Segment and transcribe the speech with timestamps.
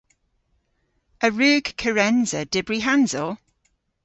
[1.25, 3.29] A wrug Kerensa dybri hansel?